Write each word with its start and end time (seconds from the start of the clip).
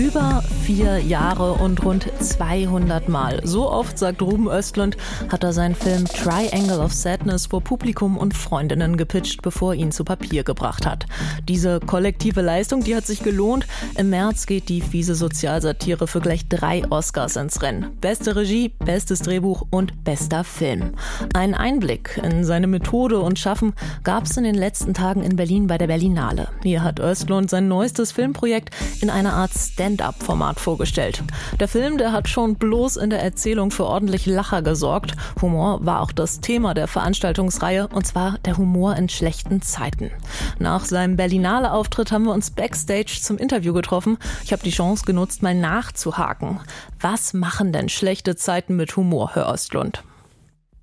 Über 0.00 0.42
vier 0.64 0.98
Jahre 0.98 1.52
und 1.52 1.84
rund 1.84 2.10
200 2.20 3.10
Mal. 3.10 3.42
So 3.44 3.70
oft, 3.70 3.98
sagt 3.98 4.22
Ruben 4.22 4.48
Östlund, 4.48 4.96
hat 5.28 5.44
er 5.44 5.52
seinen 5.52 5.74
Film 5.74 6.06
Triangle 6.06 6.80
of 6.80 6.94
Sadness 6.94 7.46
vor 7.46 7.60
Publikum 7.60 8.16
und 8.16 8.32
Freundinnen 8.32 8.96
gepitcht, 8.96 9.42
bevor 9.42 9.74
er 9.74 9.80
ihn 9.80 9.92
zu 9.92 10.04
Papier 10.04 10.42
gebracht 10.42 10.86
hat. 10.86 11.04
Diese 11.46 11.80
kollektive 11.80 12.40
Leistung, 12.40 12.82
die 12.82 12.96
hat 12.96 13.06
sich 13.06 13.22
gelohnt. 13.22 13.66
Im 13.98 14.08
März 14.08 14.46
geht 14.46 14.70
die 14.70 14.80
fiese 14.80 15.14
Sozialsatire 15.14 16.06
für 16.06 16.20
gleich 16.20 16.48
drei 16.48 16.82
Oscars 16.88 17.36
ins 17.36 17.60
Rennen. 17.60 17.90
Beste 18.00 18.36
Regie, 18.36 18.70
bestes 18.78 19.20
Drehbuch 19.20 19.66
und 19.68 20.02
bester 20.02 20.44
Film. 20.44 20.94
Einen 21.34 21.52
Einblick 21.52 22.18
in 22.24 22.44
seine 22.44 22.68
Methode 22.68 23.20
und 23.20 23.38
Schaffen 23.38 23.74
gab 24.02 24.24
es 24.24 24.38
in 24.38 24.44
den 24.44 24.54
letzten 24.54 24.94
Tagen 24.94 25.22
in 25.22 25.36
Berlin 25.36 25.66
bei 25.66 25.76
der 25.76 25.88
Berlinale. 25.88 26.48
Hier 26.62 26.82
hat 26.82 27.00
Östlund 27.00 27.50
sein 27.50 27.68
neuestes 27.68 28.12
Filmprojekt 28.12 28.74
in 29.02 29.10
einer 29.10 29.34
Art 29.34 29.52
Stand-up-Format 29.90 30.60
vorgestellt. 30.60 31.24
Der 31.58 31.66
Film, 31.66 31.98
der 31.98 32.12
hat 32.12 32.28
schon 32.28 32.54
bloß 32.54 32.96
in 32.96 33.10
der 33.10 33.22
Erzählung 33.22 33.72
für 33.72 33.86
ordentlich 33.86 34.24
Lacher 34.24 34.62
gesorgt. 34.62 35.16
Humor 35.42 35.84
war 35.84 36.00
auch 36.00 36.12
das 36.12 36.40
Thema 36.40 36.74
der 36.74 36.86
Veranstaltungsreihe 36.86 37.88
und 37.88 38.06
zwar 38.06 38.38
der 38.44 38.56
Humor 38.56 38.94
in 38.94 39.08
schlechten 39.08 39.62
Zeiten. 39.62 40.12
Nach 40.60 40.84
seinem 40.84 41.16
Berlinale 41.16 41.72
Auftritt 41.72 42.12
haben 42.12 42.24
wir 42.24 42.32
uns 42.32 42.52
backstage 42.52 43.18
zum 43.20 43.36
Interview 43.36 43.72
getroffen. 43.72 44.16
Ich 44.44 44.52
habe 44.52 44.62
die 44.62 44.70
Chance 44.70 45.04
genutzt, 45.04 45.42
mal 45.42 45.56
nachzuhaken. 45.56 46.60
Was 47.00 47.34
machen 47.34 47.72
denn 47.72 47.88
schlechte 47.88 48.36
Zeiten 48.36 48.76
mit 48.76 48.96
Humor, 48.96 49.32
Herr 49.34 49.48
Ostlund? 49.48 50.04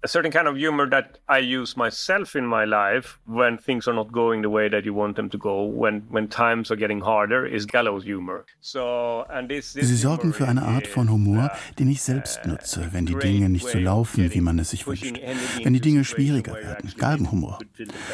A 0.04 0.08
certain 0.08 0.32
kind 0.32 0.48
of 0.48 0.56
humor 0.56 0.88
that 0.90 1.18
I 1.28 1.40
use 1.40 1.76
myself 1.76 2.36
in 2.36 2.46
my 2.46 2.66
life 2.66 3.20
when 3.26 3.58
things 3.58 3.88
are 3.88 3.96
not 3.96 4.12
going 4.12 4.44
the 4.44 4.50
way 4.50 4.70
that 4.70 4.86
you 4.86 4.94
want 4.94 5.16
them 5.16 5.30
to 5.30 5.38
go, 5.38 5.64
when 5.64 6.04
when 6.10 6.28
times 6.28 6.72
are 6.72 6.76
getting 6.76 7.02
harder, 7.02 7.46
is 7.46 7.66
gallows 7.66 8.04
humor. 8.04 8.46
So 8.62 9.26
and 9.30 9.50
this, 9.50 9.74
this 9.74 9.88
Sie 9.88 9.96
sorgen 9.96 10.34
für 10.34 10.48
eine 10.48 10.62
Art 10.62 10.88
von 10.88 11.10
Humor, 11.10 11.52
den 11.80 11.90
ich 11.90 12.02
selbst 12.02 12.46
nutze, 12.46 12.90
wenn 12.92 13.06
die 13.06 13.16
Dinge 13.16 13.50
nicht 13.50 13.68
so 13.68 13.80
laufen, 13.80 14.32
wie 14.34 14.42
man 14.42 14.60
es 14.60 14.70
sich 14.70 14.86
wünscht, 14.86 15.20
wenn 15.64 15.74
die 15.74 15.82
Dinge 15.82 16.04
schwieriger 16.04 16.54
werden. 16.54 16.94
Galgenhumor. 16.98 17.60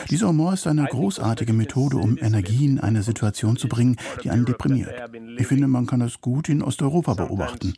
Dieser 0.10 0.30
Humor 0.30 0.54
ist 0.54 0.68
eine 0.68 0.86
großartige 0.86 1.54
Methode, 1.54 1.98
um 1.98 2.18
Energie 2.18 2.66
in 2.66 2.80
eine 2.80 3.04
Situation 3.04 3.58
zu 3.58 3.68
bringen, 3.68 3.98
die 4.24 4.30
einen 4.30 4.46
deprimiert. 4.46 4.94
Ich 5.38 5.48
finde, 5.48 5.68
man 5.68 5.86
kann 5.86 6.02
es 6.02 6.22
gut 6.22 6.48
in 6.48 6.62
Osteuropa 6.62 7.14
beobachten. 7.14 7.74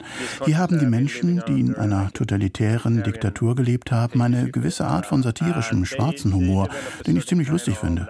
Hier 0.46 0.58
haben 0.58 0.78
die 0.78 0.86
Menschen, 0.86 1.42
die 1.48 1.60
in 1.60 1.76
einer 1.76 2.12
totalitären 2.14 3.02
Diktatur 3.02 3.56
gelebt 3.56 3.92
haben, 3.92 3.95
haben 3.98 4.22
eine 4.22 4.50
gewisse 4.52 4.86
Art 4.86 5.06
von 5.06 5.24
satirischem, 5.24 5.86
schwarzen 5.86 6.34
Humor, 6.34 6.70
den 7.06 7.18
ich 7.18 7.28
ziemlich 7.28 7.50
lustig 7.50 7.78
finde. 7.78 8.08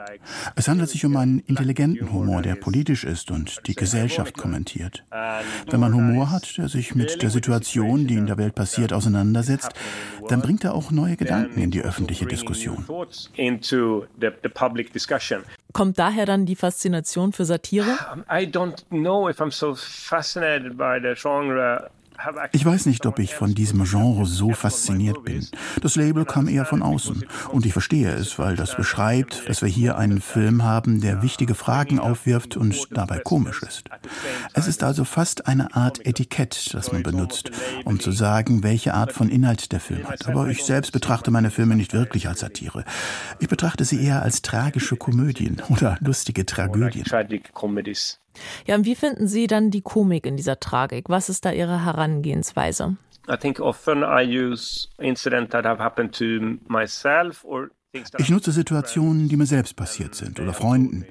Es 0.56 0.68
handelt 0.68 0.90
sich 0.90 1.06
um 1.06 1.16
einen 1.18 1.40
intelligenten 1.40 2.12
Humor, 2.12 2.42
der 2.42 2.56
politisch 2.56 3.04
ist 3.04 3.32
und 3.32 3.68
die 3.68 3.76
Gesellschaft 3.76 4.38
kommentiert. 4.38 5.04
Wenn 5.70 5.80
man 5.80 5.94
Humor 5.94 6.32
hat, 6.32 6.58
der 6.58 6.70
sich 6.70 6.96
mit 6.96 7.22
der 7.22 7.30
Situation, 7.30 8.08
die 8.08 8.16
in 8.16 8.26
der 8.26 8.38
Welt 8.38 8.56
passiert, 8.56 8.94
auseinandersetzt, 8.94 9.72
dann 10.28 10.42
bringt 10.42 10.64
er 10.64 10.74
auch 10.74 10.92
neue 10.92 11.18
Gedanken 11.18 11.62
in 11.62 11.72
die 11.72 11.82
öffentliche 11.82 12.26
Diskussion. 12.26 12.86
Kommt 15.74 16.00
daher 16.00 16.26
dann 16.26 16.46
die 16.46 16.56
Faszination 16.56 17.34
für 17.34 17.46
Satire? 17.46 17.98
I 18.32 18.46
don't 18.46 18.86
know 18.90 19.30
if 19.30 19.42
I'm 19.42 19.52
so 19.52 19.76
fascinated 19.76 20.78
by 20.78 21.00
the 21.02 21.14
genre 21.16 21.90
ich 22.52 22.66
weiß 22.66 22.86
nicht, 22.86 23.06
ob 23.06 23.20
ich 23.20 23.36
von 23.36 23.54
diesem 23.54 23.84
Genre 23.84 24.26
so 24.26 24.52
fasziniert 24.52 25.24
bin. 25.24 25.48
Das 25.82 25.96
Label 25.96 26.26
kam 26.26 26.48
eher 26.48 26.66
von 26.66 26.82
außen. 26.82 27.26
Und 27.52 27.66
ich 27.66 27.74
verstehe 27.74 28.12
es, 28.12 28.40
weil 28.40 28.56
das 28.56 28.76
beschreibt, 28.76 29.48
dass 29.48 29.62
wir 29.62 29.70
hier 29.70 29.98
einen 29.98 30.22
Film 30.22 30.64
haben, 30.64 31.02
der 31.02 31.22
wichtige 31.22 31.56
Fragen 31.56 32.00
aufwirft 32.00 32.58
und 32.58 32.88
dabei 32.92 33.20
komisch 33.20 33.62
ist. 33.64 33.84
Es 34.54 34.68
ist 34.68 34.84
also 34.84 35.06
fast 35.06 35.48
eine 35.48 35.76
Art 35.76 36.06
Etikett, 36.06 36.74
das 36.74 36.92
man 36.92 37.04
benutzt, 37.04 37.52
um 37.84 38.00
zu 38.00 38.12
sagen, 38.12 38.64
welche 38.64 38.94
Art 38.94 39.12
von 39.12 39.30
Inhalt 39.30 39.72
der 39.72 39.80
Film 39.80 40.08
hat. 40.08 40.28
Aber 40.28 40.48
ich 40.48 40.64
selbst 40.64 40.92
betrachte 40.92 41.32
meine 41.32 41.52
Filme 41.52 41.76
nicht 41.76 41.94
wirklich 41.94 42.28
als 42.28 42.40
Satire. 42.40 42.86
Ich 43.40 43.48
betrachte 43.48 43.86
sie 43.86 44.04
eher 44.04 44.22
als 44.22 44.42
tragische 44.42 44.96
Komödien 44.96 45.62
oder 45.70 45.98
lustige 46.02 46.46
Tragödien. 46.46 47.06
Ja, 48.66 48.76
und 48.76 48.86
wie 48.86 48.96
finden 48.96 49.28
Sie 49.28 49.48
dann 49.48 49.72
die 49.72 49.82
Komik 49.82 50.26
in 50.26 50.38
dieser 50.38 50.60
Tragik? 50.60 51.10
Was 51.10 51.30
ist 51.30 51.46
da 51.46 51.52
Ihre 51.52 51.86
Herangehensweise? 51.86 52.98
Ich 58.18 58.30
nutze 58.30 58.52
Situationen, 58.52 59.30
die 59.30 59.38
mir 59.38 59.46
selbst 59.46 59.76
passiert 59.76 60.16
sind 60.16 60.40
oder 60.40 60.54
Freunden. 60.54 61.06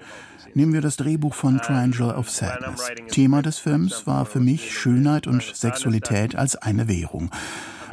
Nehmen 0.56 0.72
wir 0.72 0.80
das 0.80 0.96
Drehbuch 0.96 1.34
von 1.34 1.58
Triangle 1.58 2.14
of 2.14 2.30
Sadness. 2.30 2.88
Thema 3.08 3.42
des 3.42 3.58
Films 3.58 4.06
war 4.06 4.24
für 4.24 4.38
mich 4.38 4.78
Schönheit 4.78 5.26
und 5.26 5.42
Sexualität 5.42 6.36
als 6.36 6.54
eine 6.54 6.86
Währung. 6.86 7.30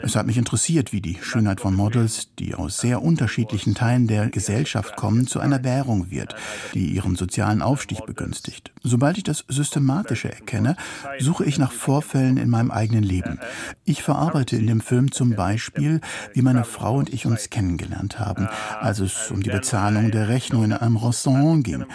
Es 0.03 0.15
hat 0.15 0.25
mich 0.25 0.37
interessiert, 0.37 0.91
wie 0.93 1.01
die 1.01 1.17
Schönheit 1.21 1.61
von 1.61 1.75
Models, 1.75 2.29
die 2.39 2.55
aus 2.55 2.77
sehr 2.77 3.01
unterschiedlichen 3.01 3.75
Teilen 3.75 4.07
der 4.07 4.29
Gesellschaft 4.29 4.95
kommen, 4.95 5.27
zu 5.27 5.39
einer 5.39 5.63
Währung 5.63 6.09
wird, 6.09 6.35
die 6.73 6.87
ihren 6.87 7.15
sozialen 7.15 7.61
Aufstieg 7.61 8.05
begünstigt. 8.05 8.71
Sobald 8.83 9.17
ich 9.17 9.23
das 9.23 9.45
Systematische 9.47 10.31
erkenne, 10.31 10.75
suche 11.19 11.45
ich 11.45 11.59
nach 11.59 11.71
Vorfällen 11.71 12.37
in 12.37 12.49
meinem 12.49 12.71
eigenen 12.71 13.03
Leben. 13.03 13.39
Ich 13.85 14.01
verarbeite 14.01 14.55
in 14.55 14.67
dem 14.67 14.81
Film 14.81 15.11
zum 15.11 15.35
Beispiel, 15.35 16.01
wie 16.33 16.41
meine 16.41 16.63
Frau 16.63 16.95
und 16.95 17.13
ich 17.13 17.25
uns 17.25 17.49
kennengelernt 17.49 18.19
haben, 18.19 18.47
als 18.79 18.99
es 18.99 19.29
um 19.29 19.43
die 19.43 19.49
Bezahlung 19.49 20.11
der 20.11 20.29
Rechnung 20.29 20.63
in 20.63 20.73
einem 20.73 20.97
Restaurant 20.97 21.63
ging 21.63 21.85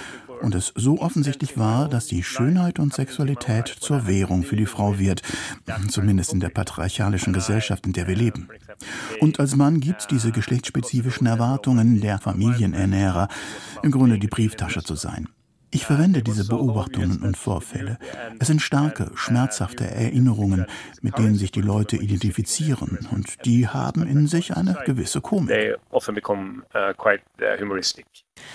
und 0.43 0.55
es 0.55 0.73
so 0.75 1.01
offensichtlich 1.01 1.59
war, 1.59 1.89
dass 1.89 2.07
die 2.07 2.23
Schönheit 2.23 2.79
und 2.79 2.95
Sexualität 2.95 3.69
zur 3.69 4.07
Währung 4.07 4.43
für 4.43 4.57
die 4.57 4.67
Frau 4.67 4.99
wird, 4.99 5.23
zumindest 5.89 6.33
in 6.33 6.41
der 6.41 6.51
patriarchalischen 6.51 7.33
Gesellschaft, 7.33 7.87
in 7.87 7.93
der 7.93 8.07
wir 8.07 8.17
leben. 8.17 8.49
Und 9.21 9.41
als 9.41 9.57
Mann 9.57 9.81
gibt 9.81 10.01
es 10.03 10.07
diese 10.07 10.33
geschlechtsspezifischen 10.33 11.27
Erwartungen 11.27 12.01
der 12.01 12.19
Familienernährer, 12.19 13.29
im 13.83 13.91
Grunde 13.91 14.19
die 14.19 14.29
Brieftasche 14.29 14.83
zu 14.83 14.95
sein. 14.95 15.29
Ich 15.71 15.85
verwende 15.85 16.23
diese 16.23 16.47
Beobachtungen 16.47 17.23
und 17.23 17.37
Vorfälle. 17.37 17.99
Es 18.39 18.47
sind 18.47 18.63
starke, 18.63 19.11
schmerzhafte 19.15 19.85
Erinnerungen, 19.85 20.67
mit 21.03 21.19
denen 21.19 21.35
sich 21.35 21.51
die 21.51 21.61
Leute 21.61 21.97
identifizieren 21.97 23.07
und 23.11 23.45
die 23.45 23.69
haben 23.69 24.07
in 24.07 24.27
sich 24.27 24.57
eine 24.57 24.79
gewisse 24.87 25.21
Komik. 25.21 25.77
Uh, 25.91 25.97
uh, 25.97 26.01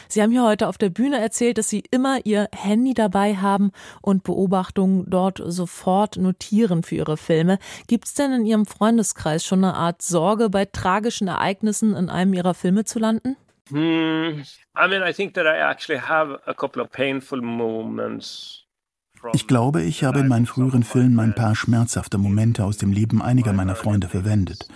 Sie 0.07 0.21
haben 0.21 0.31
hier 0.31 0.43
heute 0.43 0.67
auf 0.67 0.77
der 0.77 0.89
Bühne 0.89 1.19
erzählt, 1.19 1.57
dass 1.57 1.69
Sie 1.69 1.83
immer 1.91 2.25
Ihr 2.25 2.47
Handy 2.55 2.93
dabei 2.93 3.35
haben 3.35 3.71
und 4.01 4.23
Beobachtungen 4.23 5.05
dort 5.09 5.41
sofort 5.43 6.17
notieren 6.17 6.83
für 6.83 6.95
Ihre 6.95 7.17
Filme. 7.17 7.59
Gibt 7.87 8.05
es 8.05 8.13
denn 8.13 8.31
in 8.31 8.45
Ihrem 8.45 8.65
Freundeskreis 8.65 9.45
schon 9.45 9.63
eine 9.63 9.75
Art 9.75 10.01
Sorge, 10.01 10.49
bei 10.49 10.65
tragischen 10.65 11.27
Ereignissen 11.27 11.95
in 11.95 12.09
einem 12.09 12.33
Ihrer 12.33 12.53
Filme 12.53 12.85
zu 12.85 12.99
landen? 12.99 13.35
Hmm. 13.71 14.41
I 14.75 14.87
mean, 14.87 15.01
I 15.01 15.13
think 15.13 15.33
that 15.35 15.45
I 15.45 15.57
actually 15.57 15.99
have 15.99 16.39
a 16.45 16.53
couple 16.53 16.81
of 16.81 16.91
painful 16.91 17.41
moments 17.41 18.61
ich 19.33 19.47
glaube, 19.47 19.83
ich 19.83 20.03
habe 20.03 20.19
in 20.19 20.27
meinen 20.27 20.45
früheren 20.45 20.83
Filmen 20.83 21.19
ein 21.19 21.35
paar 21.35 21.55
schmerzhafte 21.55 22.17
Momente 22.17 22.63
aus 22.63 22.77
dem 22.77 22.91
Leben 22.91 23.21
einiger 23.21 23.53
meiner 23.53 23.75
Freunde 23.75 24.07
verwendet. 24.07 24.67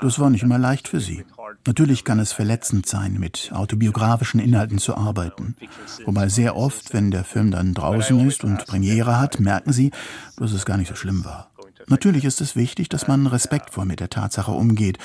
Das 0.00 0.18
war 0.18 0.30
nicht 0.30 0.42
immer 0.42 0.58
leicht 0.58 0.88
für 0.88 1.00
sie. 1.00 1.24
Natürlich 1.66 2.04
kann 2.04 2.18
es 2.18 2.32
verletzend 2.32 2.86
sein, 2.86 3.14
mit 3.18 3.52
autobiografischen 3.54 4.40
Inhalten 4.40 4.78
zu 4.78 4.96
arbeiten. 4.96 5.56
Wobei 6.04 6.28
sehr 6.28 6.56
oft, 6.56 6.92
wenn 6.92 7.10
der 7.10 7.24
Film 7.24 7.52
dann 7.52 7.74
draußen 7.74 8.18
ist 8.26 8.44
und 8.44 8.66
Premiere 8.66 9.18
hat, 9.18 9.40
merken 9.40 9.72
sie, 9.72 9.92
dass 10.36 10.52
es 10.52 10.66
gar 10.66 10.76
nicht 10.76 10.88
so 10.88 10.96
schlimm 10.96 11.24
war. 11.24 11.53
Natürlich 11.86 12.24
ist 12.24 12.40
es 12.40 12.56
wichtig, 12.56 12.88
dass 12.88 13.08
man 13.08 13.26
respektvoll 13.26 13.84
mit 13.84 14.00
der 14.00 14.10
Tatsache 14.10 14.50
umgeht, 14.50 14.98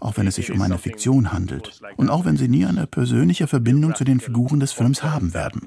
auch 0.00 0.16
wenn 0.16 0.26
es 0.26 0.36
sich 0.36 0.50
um 0.50 0.60
eine 0.62 0.78
Fiktion 0.78 1.32
handelt 1.32 1.80
und 1.96 2.10
auch 2.10 2.24
wenn 2.24 2.36
sie 2.36 2.48
nie 2.48 2.64
eine 2.66 2.86
persönliche 2.86 3.46
Verbindung 3.46 3.94
zu 3.94 4.04
den 4.04 4.20
Figuren 4.20 4.60
des 4.60 4.72
Films 4.72 5.02
haben 5.02 5.34
werden. 5.34 5.66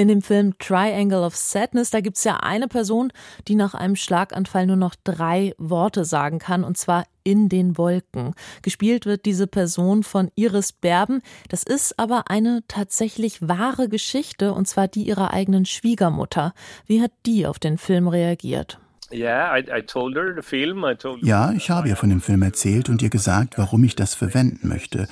In 0.00 0.06
dem 0.06 0.22
Film 0.22 0.56
Triangle 0.60 1.24
of 1.24 1.34
Sadness, 1.34 1.90
da 1.90 2.00
gibt 2.00 2.18
es 2.18 2.22
ja 2.22 2.36
eine 2.36 2.68
Person, 2.68 3.12
die 3.48 3.56
nach 3.56 3.74
einem 3.74 3.96
Schlaganfall 3.96 4.64
nur 4.64 4.76
noch 4.76 4.94
drei 5.02 5.54
Worte 5.58 6.04
sagen 6.04 6.38
kann, 6.38 6.62
und 6.62 6.78
zwar 6.78 7.04
in 7.24 7.48
den 7.48 7.76
Wolken. 7.76 8.34
Gespielt 8.62 9.06
wird 9.06 9.24
diese 9.24 9.48
Person 9.48 10.04
von 10.04 10.30
Iris 10.36 10.70
Berben. 10.70 11.20
Das 11.48 11.64
ist 11.64 11.98
aber 11.98 12.30
eine 12.30 12.62
tatsächlich 12.68 13.48
wahre 13.48 13.88
Geschichte, 13.88 14.52
und 14.52 14.68
zwar 14.68 14.86
die 14.86 15.02
ihrer 15.02 15.32
eigenen 15.32 15.64
Schwiegermutter. 15.64 16.54
Wie 16.86 17.02
hat 17.02 17.10
die 17.26 17.44
auf 17.44 17.58
den 17.58 17.76
Film 17.76 18.06
reagiert? 18.06 18.78
Ja, 21.24 21.50
ich 21.50 21.70
habe 21.70 21.88
ihr 21.88 21.96
von 21.96 22.10
dem 22.10 22.20
Film 22.20 22.42
erzählt 22.42 22.88
und 22.88 23.02
ihr 23.02 23.10
gesagt, 23.10 23.58
warum 23.58 23.82
ich 23.82 23.96
das 23.96 24.14
verwenden 24.14 24.68
möchte 24.68 25.08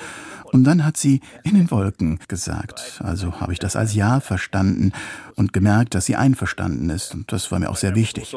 Und 0.53 0.65
dann 0.65 0.85
hat 0.85 0.97
sie 0.97 1.21
in 1.43 1.55
den 1.55 1.71
Wolken 1.71 2.19
gesagt. 2.29 3.01
Also 3.03 3.41
habe 3.41 3.53
ich 3.53 3.59
das 3.59 3.77
als 3.77 3.95
Ja 3.95 4.21
verstanden 4.21 4.93
und 5.35 5.53
gemerkt, 5.53 5.95
dass 5.95 6.07
sie 6.07 6.17
einverstanden 6.17 6.91
ist. 6.91 7.15
Und 7.15 7.31
das 7.33 7.51
war 7.53 7.59
mir 7.59 7.71
auch 7.71 7.77
sehr 7.77 7.95
wichtig. 7.95 8.35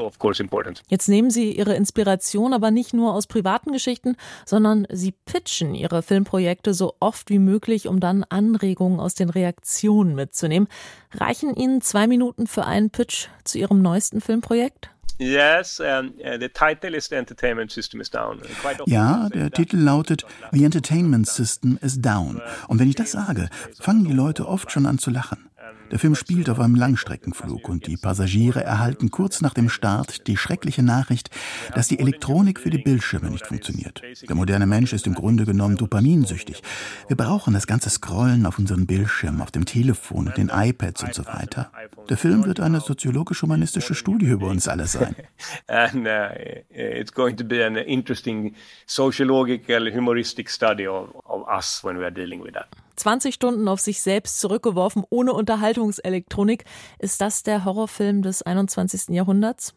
Jetzt 0.88 1.10
nehmen 1.10 1.32
Sie 1.32 1.52
Ihre 1.52 1.76
Inspiration 1.76 2.54
aber 2.54 2.72
nicht 2.72 2.94
nur 2.94 3.14
aus 3.14 3.28
privaten 3.28 3.72
Geschichten, 3.72 4.16
sondern 4.46 4.86
Sie 4.92 5.14
pitchen 5.26 5.76
Ihre 5.76 6.02
Filmprojekte 6.02 6.74
so 6.74 6.96
oft 7.00 7.30
wie 7.30 7.40
möglich, 7.40 7.88
um 7.88 8.00
dann 8.00 8.24
Anregungen 8.24 9.00
aus 9.00 9.16
den 9.16 9.30
Reaktionen 9.30 10.16
mitzunehmen. 10.16 10.68
Reichen 11.14 11.56
Ihnen 11.56 11.82
zwei 11.82 12.08
Minuten 12.08 12.48
für 12.48 12.66
einen 12.66 12.90
Pitch 12.90 13.28
zu 13.44 13.58
Ihrem 13.58 13.82
neuesten 13.82 14.22
Filmprojekt? 14.22 14.92
Yes, 15.20 15.82
um, 15.82 16.14
uh, 16.24 16.38
the 16.40 16.48
title 16.48 16.96
is 16.96 17.10
The 17.10 17.18
Entertainment 17.18 17.72
System 17.72 18.00
is 18.00 18.10
Down. 18.10 18.42
Ja, 18.86 19.28
der 19.28 19.52
Titel 19.52 19.76
lautet 19.78 20.26
The 20.54 20.64
Entertainment 20.64 21.28
System 21.28 21.78
is 21.82 22.02
Down. 22.02 22.42
Und 22.70 22.80
wenn 22.80 22.88
ich 22.88 22.96
das 22.96 23.12
sage, 23.12 23.50
fangen 23.80 24.06
die 24.06 24.14
Leute 24.14 24.48
oft 24.48 24.72
schon 24.72 24.86
an 24.86 24.98
zu 24.98 25.12
lachen. 25.12 25.50
Der 25.92 26.00
Film 26.00 26.16
spielt 26.16 26.50
auf 26.50 26.60
einem 26.60 26.76
Langstreckenflug 26.76 27.68
und 27.68 27.88
die 27.88 27.98
Passagiere 27.98 28.64
erhalten 28.64 29.10
kurz 29.10 29.42
nach 29.42 29.54
dem 29.54 29.70
Start 29.70 30.28
die 30.28 30.38
schreckliche 30.38 30.84
Nachricht, 30.84 31.30
dass 31.74 31.88
die 31.88 32.00
Elektronik 32.00 32.60
für 32.60 32.70
die 32.70 32.78
Bildschirme 32.78 33.30
nicht 33.30 33.48
funktioniert. 33.48 34.02
Der 34.28 34.36
moderne 34.36 34.68
Mensch 34.68 34.94
ist 34.94 35.08
im 35.08 35.16
Grunde 35.16 35.46
genommen 35.46 35.78
dopaminsüchtig. 35.78 36.62
Wir 37.08 37.18
brauchen 37.18 37.54
das 37.54 37.66
ganze 37.66 37.90
Scrollen 37.90 38.46
auf 38.46 38.60
unseren 38.60 38.86
Bildschirmen, 38.86 39.42
auf 39.42 39.52
dem 39.52 39.66
Telefon 39.66 40.32
den 40.38 40.50
iPads 40.54 41.04
und 41.04 41.14
so 41.14 41.26
weiter. 41.26 41.72
Der 42.08 42.18
Film 42.18 42.46
wird 42.46 42.60
eine 42.60 42.80
soziologisch-humanistische 42.80 43.96
Studie 43.96 44.28
über 44.28 44.48
uns 44.48 44.68
alle 44.68 44.88
sein. 44.88 45.16
And 45.68 46.08
uh, 46.08 46.30
it's 46.70 47.14
going 47.14 47.36
to 47.38 47.44
be 47.44 47.66
an 47.66 47.76
interesting 47.76 48.56
sociological, 48.86 49.92
humoristic 49.92 50.50
study 50.50 50.88
of, 50.88 51.10
of 51.26 51.48
us 51.48 51.84
when 51.84 51.98
we 51.98 52.04
are 52.04 52.12
dealing 52.12 52.44
with 52.44 52.54
that. 52.54 52.68
20 53.00 53.34
Stunden 53.34 53.68
auf 53.68 53.80
sich 53.80 54.02
selbst 54.02 54.40
zurückgeworfen, 54.40 55.04
ohne 55.10 55.34
Unterhaltungselektronik. 55.34 56.66
Ist 57.00 57.22
das 57.22 57.44
der 57.44 57.66
Horrorfilm 57.66 58.22
des 58.22 58.42
21. 58.42 59.10
Jahrhunderts? 59.10 59.74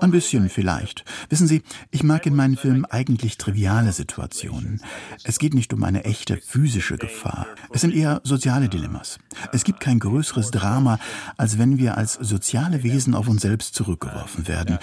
Ein 0.00 0.10
bisschen 0.10 0.48
vielleicht. 0.48 1.04
Wissen 1.28 1.46
Sie, 1.46 1.62
ich 1.90 2.02
mag 2.02 2.26
in 2.26 2.34
meinen 2.34 2.56
Filmen 2.56 2.84
eigentlich 2.84 3.38
triviale 3.38 3.92
Situationen. 3.92 4.82
Es 5.22 5.38
geht 5.38 5.54
nicht 5.54 5.72
um 5.72 5.84
eine 5.84 6.04
echte 6.04 6.36
physische 6.36 6.96
Gefahr. 6.96 7.46
Es 7.72 7.82
sind 7.82 7.94
eher 7.94 8.20
soziale 8.24 8.68
Dilemmas. 8.68 9.18
Es 9.52 9.62
gibt 9.62 9.78
kein 9.80 10.00
größeres 10.00 10.50
Drama, 10.50 10.98
als 11.36 11.58
wenn 11.58 11.78
wir 11.78 11.96
als 11.96 12.14
soziale 12.14 12.82
Wesen 12.82 13.14
auf 13.14 13.28
uns 13.28 13.42
selbst 13.42 13.74
zurückgeworfen 13.74 14.48
werden. 14.48 14.78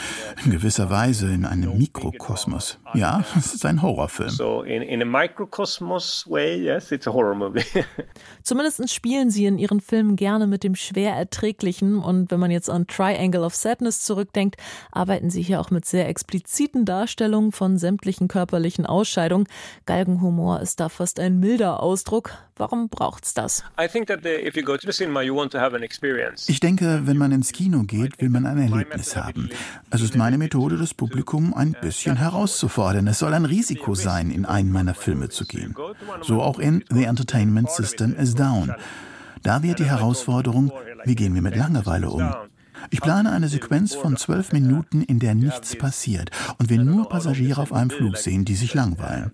In 0.45 0.51
gewisser 0.51 0.89
Weise 0.89 1.29
in 1.33 1.45
einem 1.45 1.77
Mikrokosmos. 1.77 2.79
Ja, 2.93 3.25
es 3.37 3.55
ist 3.55 3.65
ein 3.65 3.81
Horrorfilm. 3.81 4.29
So 4.29 4.61
in, 4.61 4.81
in 4.81 5.01
a 5.01 5.05
microcosmos 5.05 6.25
way, 6.29 6.63
yes, 6.63 6.91
it's 6.91 7.07
a 7.07 7.11
horror 7.11 7.35
movie. 7.35 7.65
Zumindest 8.43 8.89
spielen 8.93 9.31
Sie 9.31 9.45
in 9.45 9.57
Ihren 9.57 9.81
Filmen 9.81 10.15
gerne 10.15 10.47
mit 10.47 10.63
dem 10.63 10.75
schwer 10.75 11.13
erträglichen 11.13 11.97
und 11.97 12.31
wenn 12.31 12.39
man 12.39 12.51
jetzt 12.51 12.69
an 12.69 12.87
Try 12.87 13.06
Triangle 13.07 13.43
of 13.43 13.55
Sadness 13.55 14.01
zurückdenkt, 14.01 14.57
arbeiten 14.91 15.29
sie 15.29 15.41
hier 15.41 15.61
auch 15.61 15.71
mit 15.71 15.85
sehr 15.85 16.09
expliziten 16.09 16.83
Darstellungen 16.83 17.53
von 17.53 17.77
sämtlichen 17.77 18.27
körperlichen 18.27 18.85
Ausscheidungen. 18.85 19.47
Galgenhumor 19.85 20.59
ist 20.59 20.81
da 20.81 20.89
fast 20.89 21.19
ein 21.19 21.39
milder 21.39 21.81
Ausdruck. 21.81 22.31
Warum 22.57 22.89
braucht's 22.89 23.33
das? 23.33 23.63
Ich 26.47 26.59
denke, 26.59 27.01
wenn 27.05 27.17
man 27.17 27.31
ins 27.31 27.51
Kino 27.53 27.83
geht, 27.83 28.21
will 28.21 28.29
man 28.29 28.45
ein 28.45 28.57
Erlebnis 28.57 29.15
haben. 29.15 29.49
Es 29.89 30.01
ist 30.01 30.15
meine 30.15 30.37
Methode, 30.37 30.77
das 30.77 30.93
Publikum 30.93 31.53
ein 31.53 31.77
bisschen 31.79 32.17
herauszufordern. 32.17 33.07
Es 33.07 33.19
soll 33.19 33.33
ein 33.33 33.45
Risiko 33.45 33.95
sein, 33.95 34.31
in 34.31 34.45
einen 34.45 34.71
meiner 34.71 34.95
Filme 34.95 35.29
zu 35.29 35.45
gehen. 35.45 35.75
So 36.23 36.41
auch 36.41 36.59
in 36.59 36.83
The 36.89 37.05
Entertainment 37.05 37.71
System 37.71 38.15
is 38.15 38.35
Down. 38.35 38.75
Da 39.43 39.63
wird 39.63 39.79
die 39.79 39.85
Herausforderung, 39.85 40.73
wie 41.05 41.15
gehen 41.15 41.33
wir 41.35 41.41
mit 41.41 41.55
Langeweile 41.55 42.09
um? 42.09 42.33
Ich 42.89 43.01
plane 43.01 43.31
eine 43.31 43.49
Sequenz 43.49 43.95
von 43.95 44.17
zwölf 44.17 44.51
Minuten, 44.51 45.01
in 45.01 45.19
der 45.19 45.35
nichts 45.35 45.75
passiert 45.77 46.31
und 46.57 46.69
wir 46.69 46.81
nur 46.81 47.09
Passagiere 47.09 47.61
auf 47.61 47.73
einem 47.73 47.89
Flug 47.89 48.17
sehen, 48.17 48.45
die 48.45 48.55
sich 48.55 48.73
langweilen. 48.73 49.31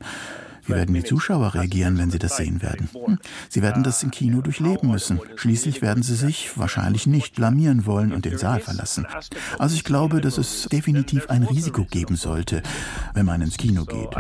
Wie 0.66 0.74
werden 0.74 0.96
die 0.96 1.04
Zuschauer 1.04 1.56
reagieren, 1.56 1.98
wenn 1.98 2.10
sie 2.10 2.20
das 2.20 2.38
sehen 2.38 2.62
werden? 2.62 2.88
Hm. 2.94 3.20
Sie 3.50 3.62
werden 3.62 3.84
das 3.84 4.02
im 4.02 4.12
Kino 4.12 4.42
durchleben 4.42 4.90
müssen. 4.90 5.20
Schließlich 5.36 5.82
werden 5.82 6.04
sie 6.04 6.16
sich 6.16 6.58
wahrscheinlich 6.58 7.06
nicht 7.06 7.36
blamieren 7.36 7.86
wollen 7.86 8.14
und 8.14 8.24
den 8.24 8.38
Saal 8.38 8.62
verlassen. 8.62 9.06
Also 9.60 9.76
ich 9.76 9.84
glaube, 9.84 10.22
dass 10.22 10.38
es 10.38 10.70
definitiv 10.72 11.30
ein 11.30 11.44
Risiko 11.44 11.84
geben 11.84 12.16
sollte, 12.16 12.64
wenn 13.14 13.26
man 13.26 13.42
ins 13.42 13.58
Kino 13.58 13.86
geht 13.86 14.16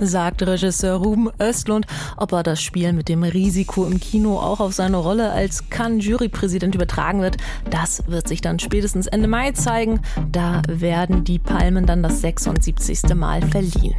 sagt 0.00 0.42
Regisseur 0.42 0.96
Ruben 0.96 1.28
Östlund. 1.40 1.86
Ob 2.16 2.32
er 2.32 2.42
das 2.42 2.62
Spiel 2.62 2.92
mit 2.92 3.08
dem 3.08 3.22
Risiko 3.22 3.86
im 3.86 4.00
Kino 4.00 4.38
auch 4.38 4.60
auf 4.60 4.72
seine 4.72 4.96
Rolle 4.96 5.30
als 5.30 5.68
Cannes-Jurypräsident 5.70 6.74
übertragen 6.74 7.20
wird, 7.22 7.36
das 7.70 8.02
wird 8.06 8.28
sich 8.28 8.40
dann 8.40 8.58
spätestens 8.58 9.06
Ende 9.06 9.28
Mai 9.28 9.52
zeigen. 9.52 10.00
Da 10.30 10.62
werden 10.68 11.24
die 11.24 11.38
Palmen 11.38 11.86
dann 11.86 12.02
das 12.02 12.20
76. 12.20 13.14
Mal 13.14 13.42
verliehen. 13.42 13.94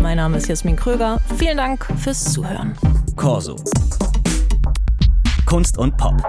Mein 0.00 0.16
Name 0.16 0.36
ist 0.36 0.48
Jasmin 0.48 0.76
Kröger. 0.76 1.20
Vielen 1.36 1.56
Dank 1.56 1.86
fürs 1.98 2.32
Zuhören. 2.32 2.74
Corso. 3.16 3.56
Kunst 5.46 5.78
und 5.78 5.96
Pop. 5.96 6.22